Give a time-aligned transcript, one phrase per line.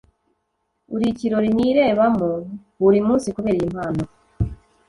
[0.93, 2.29] Uri ikirori nirebamo
[2.81, 4.03] buri munsi kubera iyi mpano